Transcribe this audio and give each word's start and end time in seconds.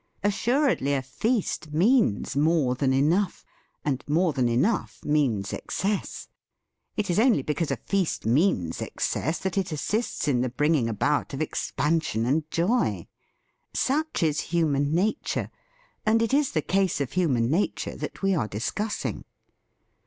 Assuredly, 0.23 0.95
a 0.95 1.03
feast 1.03 1.73
means 1.73 2.35
more 2.35 2.73
than 2.73 2.91
enough, 2.91 3.45
and 3.85 4.03
more 4.07 4.33
than 4.33 4.49
enough 4.49 4.99
means 5.05 5.53
excess. 5.53 6.27
It 6.97 7.11
is 7.11 7.19
only 7.19 7.43
because 7.43 7.69
a 7.69 7.77
feast 7.77 8.25
means 8.25 8.81
excess 8.81 9.37
that 9.37 9.59
it 9.59 9.71
assists 9.71 10.27
in 10.27 10.41
the 10.41 10.49
bringing 10.49 10.89
about 10.89 11.35
of 11.35 11.41
expansion 11.43 12.25
and 12.25 12.49
joy. 12.49 13.05
Such 13.75 14.23
is 14.23 14.41
human 14.49 14.91
nature, 14.95 15.51
and 16.03 16.23
it 16.23 16.33
is 16.33 16.53
the 16.53 16.63
case 16.63 16.99
of 16.99 17.11
human 17.11 17.51
nature 17.51 17.95
that 17.95 18.23
we 18.23 18.33
are 18.33 18.47
discussing. 18.47 19.23